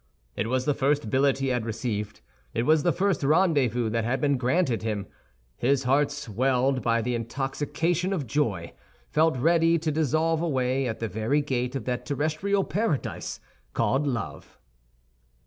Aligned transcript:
It 0.35 0.47
was 0.47 0.65
the 0.65 0.73
first 0.73 1.11
billet 1.11 1.37
he 1.37 1.49
had 1.49 1.63
received; 1.63 2.21
it 2.55 2.63
was 2.63 2.81
the 2.81 2.91
first 2.91 3.21
rendezvous 3.21 3.87
that 3.91 4.03
had 4.03 4.19
been 4.19 4.35
granted 4.35 4.81
him. 4.81 5.05
His 5.57 5.83
heart, 5.83 6.09
swelled 6.09 6.81
by 6.81 7.03
the 7.03 7.13
intoxication 7.13 8.11
of 8.11 8.25
joy, 8.25 8.73
felt 9.11 9.37
ready 9.37 9.77
to 9.77 9.91
dissolve 9.91 10.41
away 10.41 10.87
at 10.87 11.01
the 11.01 11.07
very 11.07 11.41
gate 11.43 11.75
of 11.75 11.85
that 11.85 12.07
terrestrial 12.07 12.63
paradise 12.63 13.39
called 13.75 14.07
Love! 14.07 14.57